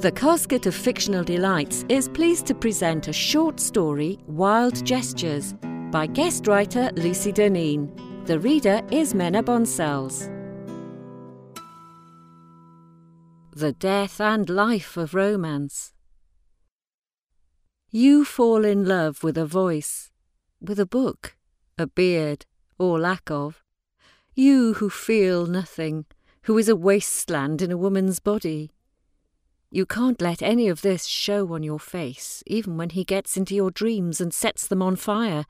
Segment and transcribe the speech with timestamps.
[0.00, 5.52] The Casket of Fictional Delights is pleased to present a short story, Wild Gestures,
[5.90, 7.90] by guest writer Lucy Durneen.
[8.24, 10.30] The reader is Menna Boncells.
[13.54, 15.92] The Death and Life of Romance.
[17.90, 20.10] You fall in love with a voice,
[20.62, 21.36] with a book,
[21.76, 22.46] a beard,
[22.78, 23.62] or lack of.
[24.34, 26.06] You who feel nothing,
[26.44, 28.70] who is a wasteland in a woman's body.
[29.72, 33.54] You can't let any of this show on your face, even when he gets into
[33.54, 35.46] your dreams and sets them on fire.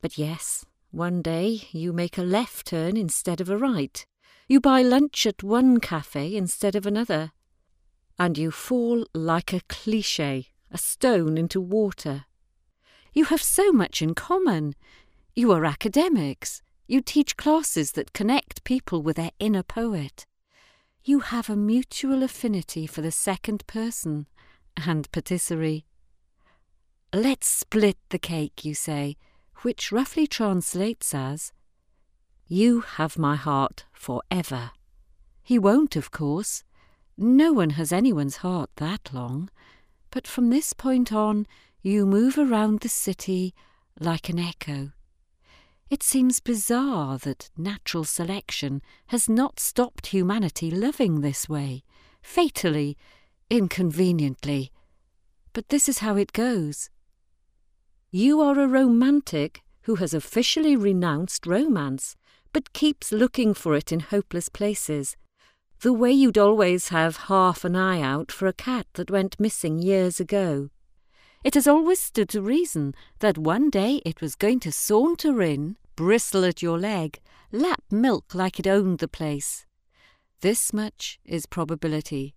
[0.00, 4.06] But yes, one day you make a left turn instead of a right.
[4.48, 7.32] You buy lunch at one cafe instead of another.
[8.18, 12.24] And you fall like a cliche, a stone into water.
[13.12, 14.74] You have so much in common.
[15.36, 16.62] You are academics.
[16.86, 20.24] You teach classes that connect people with their inner poet
[21.02, 24.26] you have a mutual affinity for the second person
[24.76, 25.86] and patisserie.
[27.12, 29.16] Let's split the cake, you say,
[29.62, 31.52] which roughly translates as,
[32.46, 34.72] You have my heart for ever.
[35.42, 36.64] He won't, of course.
[37.16, 39.50] No one has anyone's heart that long.
[40.10, 41.46] But from this point on,
[41.82, 43.54] you move around the city
[43.98, 44.92] like an echo.
[45.90, 51.82] It seems bizarre that natural selection has not stopped humanity loving this way,
[52.22, 52.96] fatally,
[53.50, 54.70] inconveniently.
[55.52, 56.90] But this is how it goes.
[58.12, 62.16] You are a romantic who has officially renounced romance,
[62.52, 65.16] but keeps looking for it in hopeless places,
[65.80, 69.80] the way you'd always have half an eye out for a cat that went missing
[69.80, 70.70] years ago.
[71.42, 75.76] It has always stood to reason that one day it was going to saunter in,
[75.96, 77.18] bristle at your leg,
[77.50, 79.64] lap milk like it owned the place.
[80.42, 82.34] This much is probability.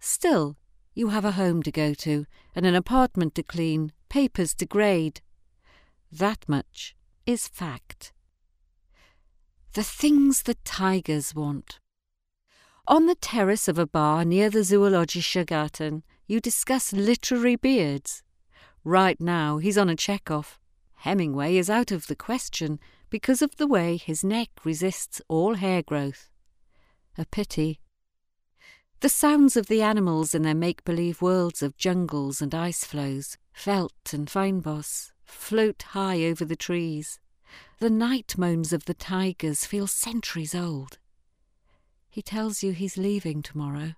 [0.00, 0.56] Still,
[0.94, 5.20] you have a home to go to, and an apartment to clean, papers to grade.
[6.10, 8.12] That much is fact.
[9.74, 11.78] The things the tigers want.
[12.88, 18.22] On the terrace of a bar near the Zoologischer Garten, you discuss literary beards.
[18.84, 20.58] Right now, he's on a Chekhov.
[20.96, 22.78] Hemingway is out of the question
[23.10, 26.30] because of the way his neck resists all hair growth.
[27.16, 27.80] A pity.
[29.00, 33.38] The sounds of the animals in their make believe worlds of jungles and ice floes,
[33.54, 37.18] veldt and fynbos, float high over the trees.
[37.78, 40.98] The night moans of the tigers feel centuries old.
[42.10, 43.94] He tells you he's leaving tomorrow.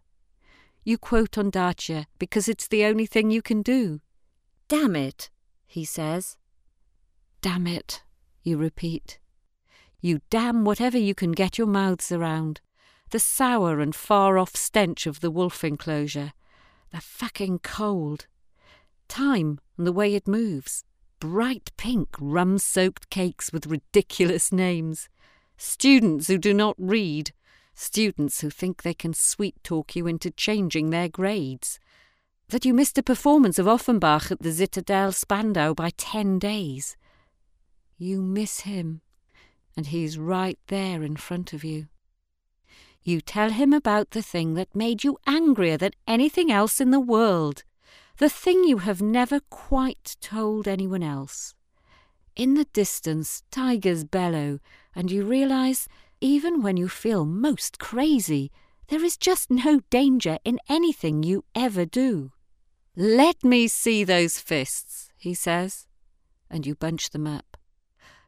[0.91, 4.01] You quote Ondaatje because it's the only thing you can do.
[4.67, 5.31] Damn it,
[5.65, 6.37] he says.
[7.41, 8.03] Damn it,
[8.43, 9.21] you repeat.
[10.01, 12.61] You damn whatever you can get your mouths around.
[13.11, 16.33] The sour and far off stench of the wolf enclosure.
[16.91, 18.27] The fucking cold.
[19.07, 20.83] Time and the way it moves.
[21.21, 25.09] Bright pink rum soaked cakes with ridiculous names.
[25.57, 27.31] Students who do not read
[27.81, 31.81] students who think they can sweet talk you into changing their grades,
[32.51, 36.97] that you missed a performance of Offenbach at the Zitadelle Spandau by ten days.
[37.97, 39.01] You miss him,
[39.77, 41.87] and he's right there in front of you.
[43.03, 47.01] You tell him about the thing that made you angrier than anything else in the
[47.01, 47.65] world,
[48.19, 51.55] the thing you have never quite told anyone else.
[52.37, 54.59] In the distance, tigers bellow,
[54.95, 55.89] and you realize
[56.21, 58.51] even when you feel most crazy,
[58.89, 62.33] there is just no danger in anything you ever do.
[62.97, 65.87] Let me see those fists, he says,
[66.51, 67.57] and you bunch them up.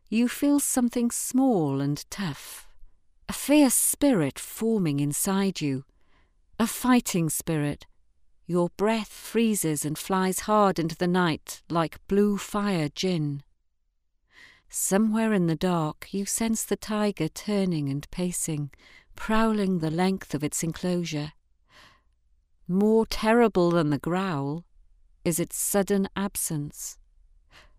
[0.09, 2.69] You feel something small and tough,
[3.29, 5.85] a fierce spirit forming inside you,
[6.59, 7.87] a fighting spirit.
[8.47, 13.43] Your breath freezes and flies hard into the night like blue fire gin.
[14.75, 18.71] Somewhere in the dark, you sense the tiger turning and pacing,
[19.15, 21.33] prowling the length of its enclosure.
[22.67, 24.65] More terrible than the growl
[25.27, 26.97] is its sudden absence.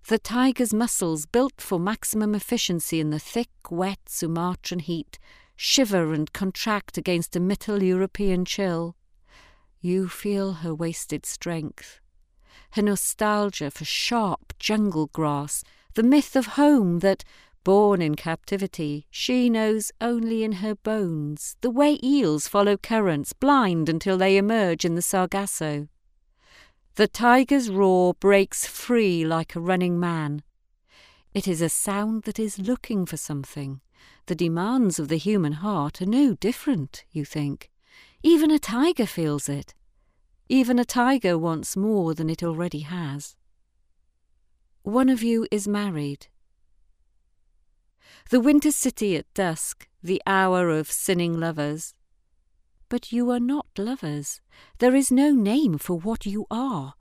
[0.07, 5.17] The tiger's muscles, built for maximum efficiency in the thick, wet Sumatran heat,
[5.55, 8.95] shiver and contract against a Middle European chill.
[9.81, 11.99] You feel her wasted strength,
[12.73, 15.63] her nostalgia for sharp jungle grass
[15.95, 17.23] the myth of home that,
[17.63, 23.89] born in captivity, she knows only in her bones, the way eels follow currents, blind
[23.89, 25.87] until they emerge in the Sargasso.
[26.95, 30.43] The tiger's roar breaks free like a running man.
[31.33, 33.81] It is a sound that is looking for something.
[34.27, 37.71] The demands of the human heart are no different, you think.
[38.21, 39.73] Even a tiger feels it.
[40.49, 43.35] Even a tiger wants more than it already has.
[44.83, 46.27] One of you is married.
[48.29, 51.93] The winter city at dusk, the hour of sinning lovers.
[52.89, 54.41] But you are not lovers.
[54.79, 56.95] There is no name for what you are.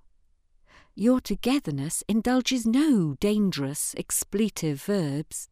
[0.95, 5.49] Your togetherness indulges no dangerous, expletive verbs.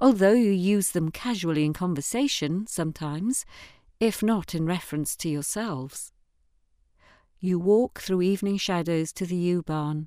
[0.00, 3.44] Although you use them casually in conversation sometimes,
[3.98, 6.12] if not in reference to yourselves.
[7.40, 10.06] You walk through evening shadows to the U-Bahn,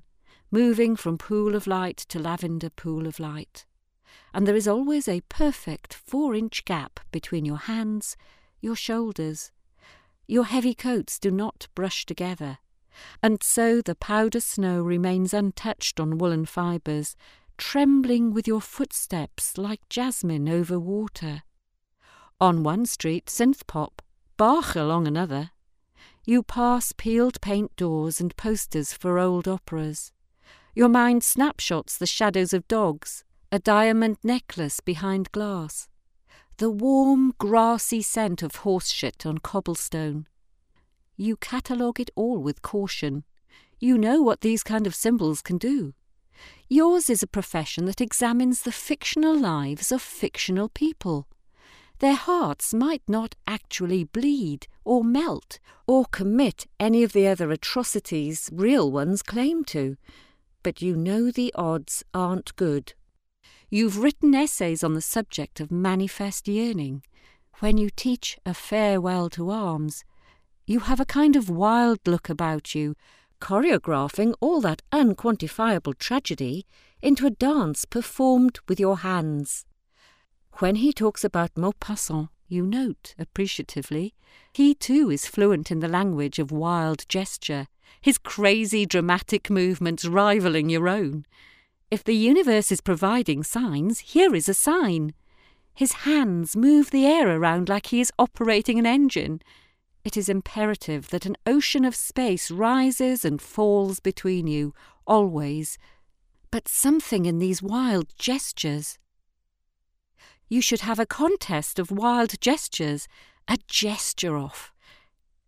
[0.52, 3.64] moving from pool of light to lavender pool of light,
[4.34, 8.16] and there is always a perfect four inch gap between your hands,
[8.60, 9.50] your shoulders.
[10.28, 12.58] Your heavy coats do not brush together,
[13.22, 17.16] and so the powder snow remains untouched on woollen fibres,
[17.56, 21.42] trembling with your footsteps like jasmine over water.
[22.40, 24.02] On one street, synth pop,
[24.36, 25.50] Bach along another.
[26.24, 30.12] You pass peeled paint doors and posters for old operas.
[30.74, 35.88] Your mind snapshots the shadows of dogs, a diamond necklace behind glass,
[36.56, 40.26] the warm, grassy scent of horse shit on cobblestone,
[41.16, 43.24] you catalogue it all with caution.
[43.78, 45.94] You know what these kind of symbols can do.
[46.68, 51.28] Yours is a profession that examines the fictional lives of fictional people.
[51.98, 58.48] Their hearts might not actually bleed, or melt, or commit any of the other atrocities
[58.52, 59.96] real ones claim to,
[60.62, 62.94] but you know the odds aren't good.
[63.70, 67.02] You've written essays on the subject of manifest yearning.
[67.60, 70.04] When you teach a farewell to arms,
[70.66, 72.94] you have a kind of wild look about you,
[73.40, 76.66] choreographing all that unquantifiable tragedy
[77.00, 79.64] into a dance performed with your hands.
[80.58, 84.14] When he talks about Maupassant, you note appreciatively,
[84.52, 87.66] he too is fluent in the language of wild gesture,
[88.00, 91.24] his crazy dramatic movements rivaling your own.
[91.90, 95.12] If the universe is providing signs, here is a sign.
[95.74, 99.42] His hands move the air around like he is operating an engine.
[100.04, 104.74] It is imperative that an ocean of space rises and falls between you,
[105.06, 105.78] always.
[106.50, 108.98] But something in these wild gestures.
[110.48, 113.06] You should have a contest of wild gestures,
[113.48, 114.72] a gesture off.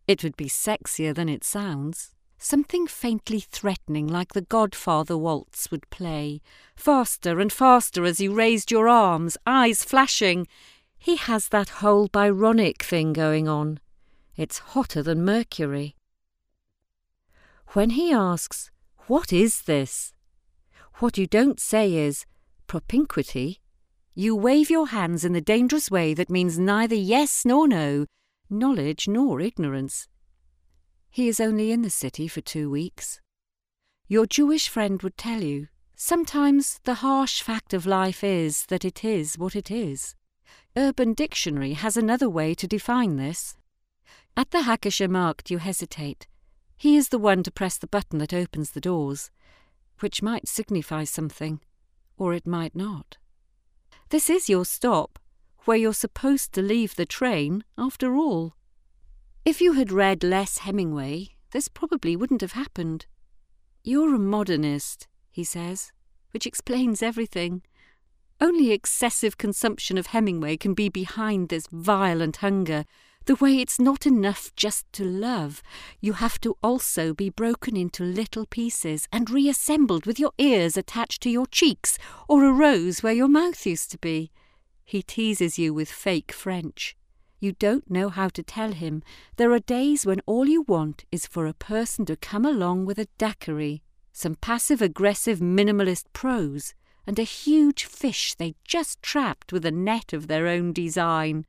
[0.06, 2.14] It would be sexier than it sounds.
[2.38, 6.40] Something faintly threatening like the Godfather waltz would play,
[6.76, 10.46] faster and faster as you raised your arms, eyes flashing.
[10.98, 13.80] He has that whole Byronic thing going on.
[14.36, 15.96] It's hotter than mercury.
[17.68, 18.70] When he asks,
[19.06, 20.12] What is this?
[20.94, 22.24] What you don't say is,
[22.66, 23.60] propinquity.
[24.14, 28.06] You wave your hands in the dangerous way that means neither yes nor no,
[28.48, 30.06] knowledge nor ignorance.
[31.14, 33.20] He is only in the city for two weeks.
[34.08, 39.04] Your Jewish friend would tell you, sometimes the harsh fact of life is that it
[39.04, 40.16] is what it is.
[40.76, 43.56] Urban Dictionary has another way to define this.
[44.36, 46.26] At the Hackescher Markt you hesitate.
[46.76, 49.30] He is the one to press the button that opens the doors,
[50.00, 51.60] which might signify something,
[52.18, 53.18] or it might not.
[54.08, 55.20] This is your stop,
[55.64, 58.56] where you're supposed to leave the train, after all.
[59.44, 63.04] If you had read less Hemingway, this probably wouldn't have happened.
[63.82, 65.92] You're a modernist, he says,
[66.30, 67.60] which explains everything.
[68.40, 72.86] Only excessive consumption of Hemingway can be behind this violent hunger
[73.26, 75.62] the way it's not enough just to love.
[76.00, 81.22] You have to also be broken into little pieces and reassembled with your ears attached
[81.22, 81.98] to your cheeks
[82.28, 84.30] or a rose where your mouth used to be.
[84.86, 86.96] He teases you with fake French.
[87.44, 89.02] You don't know how to tell him.
[89.36, 92.98] There are days when all you want is for a person to come along with
[92.98, 93.82] a daiquiri,
[94.14, 96.72] some passive aggressive minimalist prose,
[97.06, 101.44] and a huge fish they just trapped with a net of their own design.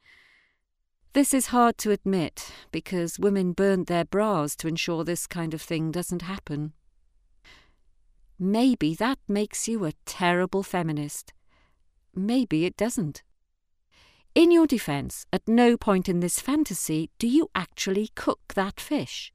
[1.13, 5.61] This is hard to admit because women burned their bras to ensure this kind of
[5.61, 6.73] thing doesn't happen.
[8.37, 11.31] Maybe that makes you a terrible feminist.
[12.13, 13.23] Maybe it doesn't.
[14.35, 19.31] In your defence, at no point in this fantasy do you actually cook that fish.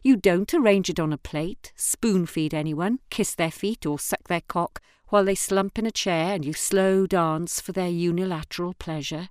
[0.00, 4.26] You don't arrange it on a plate, spoon feed anyone, kiss their feet, or suck
[4.26, 8.72] their cock while they slump in a chair and you slow dance for their unilateral
[8.78, 9.28] pleasure.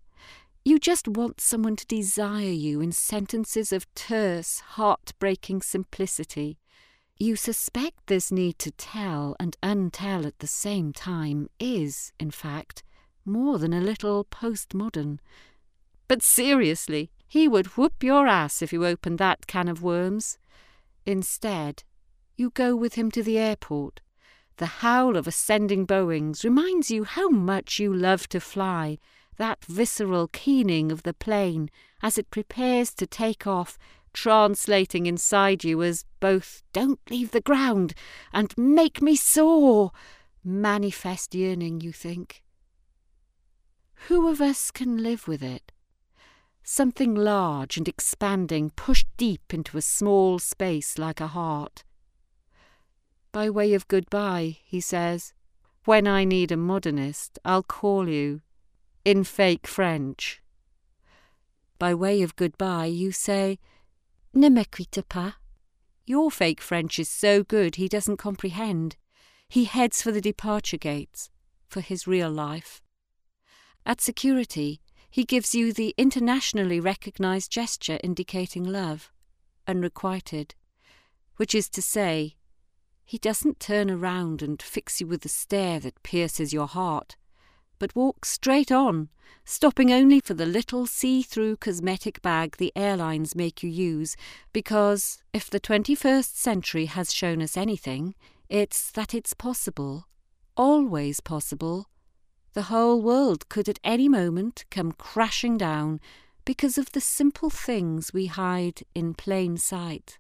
[0.64, 6.60] You just want someone to desire you in sentences of terse, heart-breaking simplicity.
[7.18, 12.84] You suspect this need to tell and untell at the same time is, in fact,
[13.28, 15.20] more than a little postmodern.
[16.08, 20.38] But seriously, he would whoop your ass if you opened that can of worms.
[21.06, 21.84] Instead,
[22.38, 24.00] you go with him to the airport.
[24.58, 28.98] The howl of ascending Boeings reminds you how much you love to fly,
[29.38, 31.70] that visceral keening of the plane
[32.02, 33.78] as it prepares to take off,
[34.14, 37.94] translating inside you as both don't leave the ground
[38.34, 39.92] and make me soar,
[40.44, 42.42] manifest yearning, you think.
[44.08, 45.72] Who of us can live with it?
[46.64, 51.84] Something large and expanding pushed deep into a small space like a heart.
[53.32, 55.34] By way of goodbye, he says,
[55.86, 58.42] when I need a modernist, I'll call you,
[59.06, 60.42] in fake French.
[61.80, 63.60] By way of goodbye, you say,
[64.34, 65.34] Ne me quitte pas.
[66.06, 68.98] Your fake French is so good he doesn't comprehend.
[69.48, 71.30] He heads for the departure gates,
[71.70, 72.82] for his real life.
[73.88, 79.14] At security, he gives you the internationally recognized gesture indicating love,
[79.66, 80.56] unrequited,
[81.38, 82.36] which is to say,
[83.06, 87.16] he doesn't turn around and fix you with a stare that pierces your heart,
[87.80, 89.08] but walks straight on,
[89.46, 94.18] stopping only for the little see through cosmetic bag the airlines make you use,
[94.52, 98.16] because if the 21st century has shown us anything,
[98.50, 100.10] it's that it's possible,
[100.58, 101.88] always possible.
[102.58, 106.00] The whole world could at any moment come crashing down
[106.44, 110.18] because of the simple things we hide in plain sight.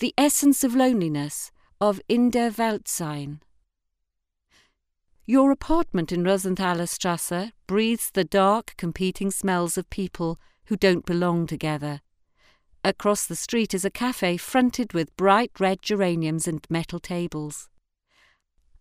[0.00, 3.40] The Essence of Loneliness of In der Welt sein.
[5.26, 11.46] Your apartment in Rosenthaler Strasse breathes the dark, competing smells of people who don't belong
[11.46, 12.00] together.
[12.82, 17.68] Across the street is a cafe fronted with bright red geraniums and metal tables.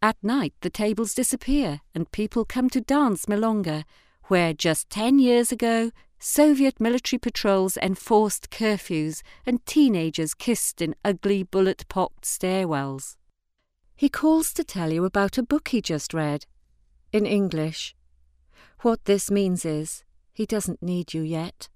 [0.04, 3.84] At night, the tables disappear and people come to dance Milonga,
[4.30, 11.44] where just ten years ago Soviet military patrols enforced curfews and teenagers kissed in ugly
[11.44, 13.16] bullet pocked stairwells.
[13.96, 16.48] He calls to tell you about a book he just read,
[17.12, 17.96] in English.
[18.82, 20.04] What this means is,
[20.34, 21.70] he doesn't need you yet.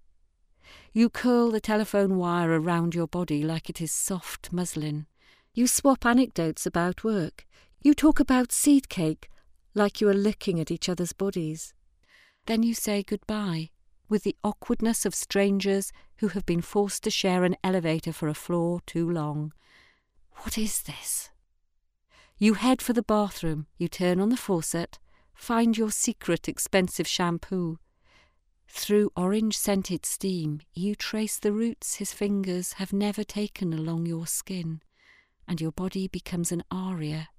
[0.94, 5.05] You curl the telephone wire around your body like it is soft muslin.
[5.53, 7.46] You swap anecdotes about work.
[7.82, 9.29] You talk about seed cake
[9.74, 11.74] like you are licking at each other's bodies.
[12.46, 13.70] Then you say goodbye
[14.10, 18.34] with the awkwardness of strangers who have been forced to share an elevator for a
[18.34, 19.51] floor too long.
[20.44, 21.29] What is this?
[22.38, 25.00] You head for the bathroom, you turn on the faucet,
[25.34, 27.79] find your secret expensive shampoo.
[28.67, 34.27] Through orange scented steam, you trace the routes his fingers have never taken along your
[34.27, 34.82] skin,
[35.48, 37.29] and your body becomes an aria,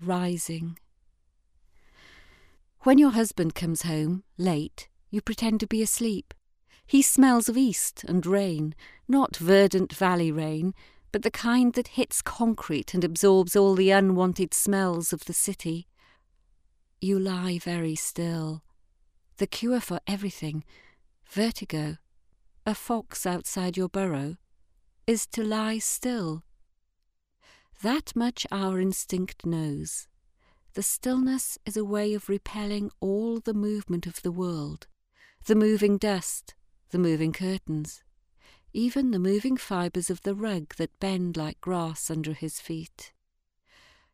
[0.00, 0.78] rising.
[2.80, 6.32] When your husband comes home, late, you pretend to be asleep.
[6.86, 8.74] He smells of east and rain,
[9.06, 10.74] not verdant valley rain,
[11.12, 15.86] but the kind that hits concrete and absorbs all the unwanted smells of the city.
[17.00, 18.62] You lie very still.
[19.38, 20.64] The cure for everything,
[21.28, 21.96] vertigo,
[22.66, 24.36] a fox outside your burrow,
[25.06, 26.42] is to lie still.
[27.82, 30.08] That much our instinct knows.
[30.74, 34.86] The stillness is a way of repelling all the movement of the world
[35.46, 36.54] the moving dust,
[36.90, 38.02] the moving curtains,
[38.72, 43.12] even the moving fibres of the rug that bend like grass under his feet.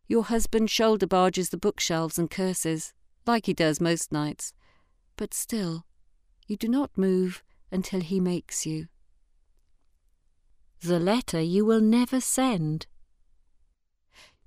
[0.06, 2.92] Your husband shoulder barges the bookshelves and curses,
[3.26, 4.52] like he does most nights,
[5.16, 5.86] but still,
[6.46, 7.42] you do not move
[7.72, 8.86] until he makes you.
[10.82, 12.86] The letter you will never send.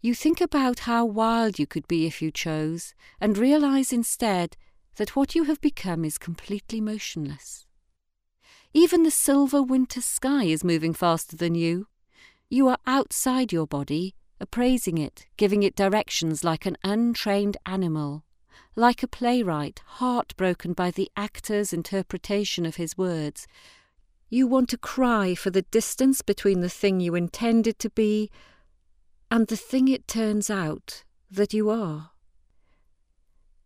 [0.07, 4.55] You think about how wild you could be if you chose, and realize instead
[4.95, 7.65] that what you have become is completely motionless.
[8.73, 11.87] Even the silver winter sky is moving faster than you.
[12.49, 18.23] You are outside your body, appraising it, giving it directions like an untrained animal,
[18.77, 23.45] like a playwright heartbroken by the actor's interpretation of his words.
[24.29, 28.31] You want to cry for the distance between the thing you intended to be
[29.29, 32.11] and the thing it turns out that you are.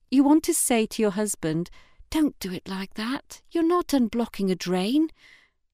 [0.09, 1.69] You want to say to your husband,
[2.09, 3.41] Don't do it like that.
[3.51, 5.09] You're not unblocking a drain.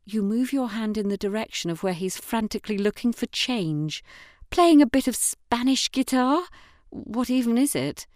[0.06, 4.04] You move your hand in the direction of where he's frantically looking for change.
[4.50, 6.44] Playing a bit of Spanish guitar?
[6.90, 8.08] What even is it?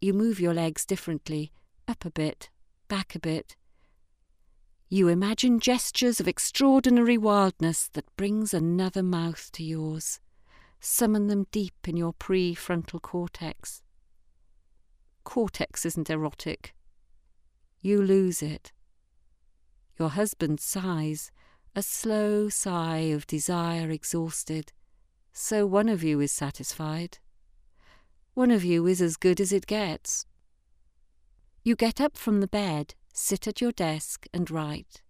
[0.00, 1.52] You move your legs differently,
[1.86, 2.50] up a bit,
[2.88, 3.56] back a bit.
[4.88, 10.18] You imagine gestures of extraordinary wildness that brings another mouth to yours.
[10.80, 13.82] Summon them deep in your prefrontal cortex
[15.30, 16.74] cortex isn't erotic.
[17.80, 18.72] You lose it.
[19.96, 21.30] Your husband sighs,
[21.76, 24.72] a slow sigh of desire exhausted.
[25.32, 27.18] So one of you is satisfied.
[28.34, 30.26] One of you is as good as it gets.
[31.62, 35.00] You get up from the bed, sit at your desk, and write.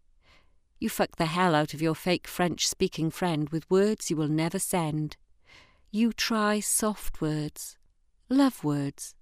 [0.78, 4.28] You fuck the hell out of your fake French speaking friend with words you will
[4.28, 5.16] never send.
[5.92, 7.76] You try soft words,
[8.28, 9.16] love words,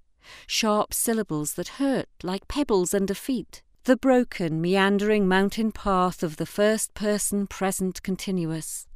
[0.46, 3.62] sharp syllables that hurt like pebbles under feet.
[3.84, 8.87] The broken, meandering mountain path of the first person present continuous.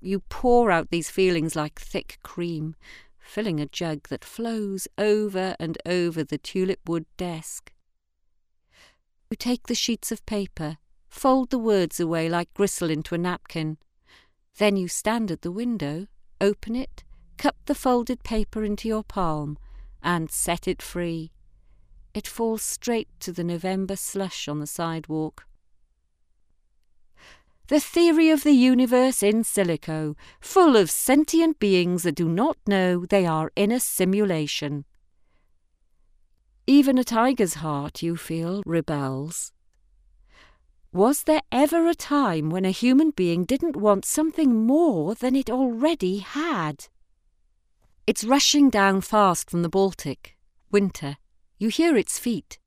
[0.00, 2.74] You pour out these feelings like thick cream,
[3.20, 7.72] filling a jug that flows over and over the tulip wood desk.
[9.30, 13.78] You take the sheets of paper, fold the words away like gristle into a napkin.
[14.58, 16.08] Then you stand at the window,
[16.40, 17.04] open it,
[17.42, 19.58] cup the folded paper into your palm,
[20.00, 21.32] and set it free.
[22.14, 25.44] It falls straight to the November slush on the sidewalk.
[27.66, 33.06] The theory of the universe in silico, full of sentient beings that do not know
[33.06, 34.84] they are in a simulation.
[36.68, 39.52] Even a tiger's heart, you feel, rebels.
[40.92, 45.50] Was there ever a time when a human being didn't want something more than it
[45.50, 46.86] already had?
[48.04, 50.36] It's rushing down fast from the Baltic.
[50.72, 51.18] Winter.
[51.58, 52.58] You hear its feet.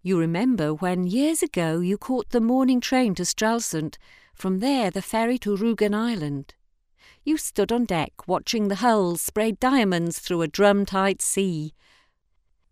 [0.00, 3.98] You remember when years ago you caught the morning train to Stralsund,
[4.34, 6.54] from there the ferry to Rügen Island.
[7.22, 11.74] You stood on deck watching the hulls spray diamonds through a drum-tight sea.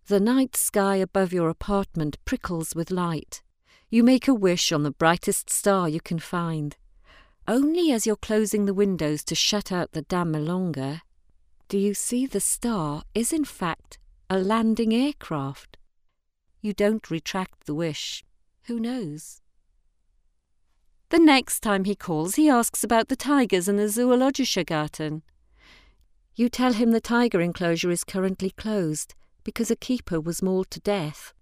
[0.07, 3.43] The night sky above your apartment prickles with light.
[3.91, 6.79] You make a wish on the brightest star you can find.
[7.47, 11.03] Only as you're closing the windows to shut out the damn Milonga
[11.69, 13.99] do you see the star is in fact
[14.31, 15.77] a landing aircraft.
[16.61, 18.25] You don't retract the wish.
[18.65, 19.41] Who knows?
[21.11, 25.23] The next time he calls, he asks about the tigers and the Zoologischer Garten.
[26.35, 29.15] You tell him the tiger enclosure is currently closed
[29.45, 31.33] because a keeper was mauled to death.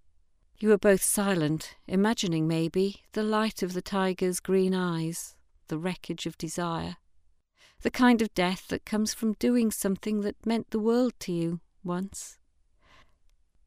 [0.58, 5.36] You are both silent, imagining maybe the light of the tiger's green eyes,
[5.68, 6.96] the wreckage of desire,
[7.84, 11.60] the kind of death that comes from doing something that meant the world to you
[11.84, 12.38] once.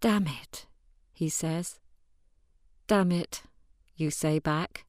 [0.02, 0.66] Damn it,
[1.14, 1.80] he says.
[2.88, 3.44] Damn it,
[3.96, 4.86] you say back.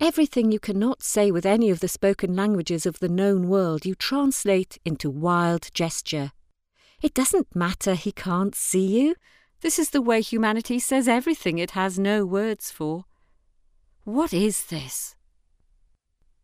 [0.00, 3.94] Everything you cannot say with any of the spoken languages of the known world you
[3.94, 6.32] translate into wild gesture.
[7.00, 9.14] It doesn't matter he can't see you.
[9.60, 13.04] This is the way humanity says everything it has no words for.
[14.02, 15.14] What is this?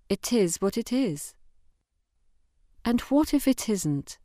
[0.09, 1.35] It is what it is.
[2.85, 4.19] And what if it isn't?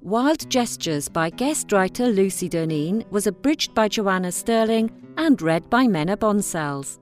[0.00, 5.86] Wild Gestures by guest writer Lucy Durneen was abridged by Joanna Sterling and read by
[5.86, 6.98] Menna Boncells.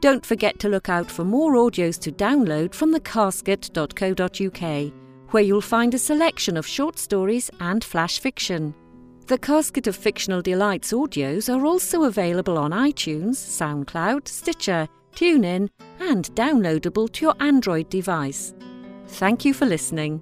[0.00, 4.92] Don't forget to look out for more audios to download from thecasket.co.uk,
[5.32, 8.74] where you'll find a selection of short stories and flash fiction.
[9.26, 16.26] The Casket of Fictional Delights audios are also available on iTunes, SoundCloud, Stitcher, TuneIn, and
[16.34, 18.52] downloadable to your Android device.
[19.06, 20.20] Thank you for listening.